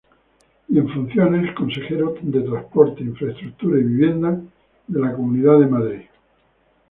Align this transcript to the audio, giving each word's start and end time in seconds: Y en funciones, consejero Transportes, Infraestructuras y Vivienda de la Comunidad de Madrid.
Y 0.69 0.79
en 0.79 0.89
funciones, 0.89 1.53
consejero 1.53 2.15
Transportes, 2.31 3.05
Infraestructuras 3.05 3.81
y 3.81 3.87
Vivienda 3.87 4.41
de 4.87 4.99
la 4.99 5.13
Comunidad 5.13 5.59
de 5.59 5.67
Madrid. 5.67 6.01